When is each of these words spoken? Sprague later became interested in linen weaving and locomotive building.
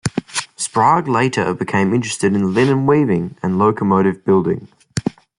Sprague 0.55 1.07
later 1.07 1.53
became 1.53 1.93
interested 1.93 2.33
in 2.33 2.55
linen 2.55 2.87
weaving 2.87 3.37
and 3.43 3.59
locomotive 3.59 4.25
building. 4.25 4.67